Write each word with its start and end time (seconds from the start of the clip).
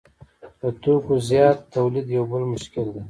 د 0.59 0.61
توکو 0.81 1.13
زیات 1.29 1.57
تولید 1.75 2.07
یو 2.15 2.23
بل 2.31 2.43
مشکل 2.53 2.85
دی 2.93 2.99